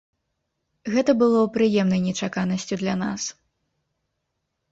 Гэта 0.93 1.11
было 1.21 1.41
прыемнай 1.57 2.01
нечаканасцю 2.07 2.75
для 2.83 2.95
нас. 3.03 3.21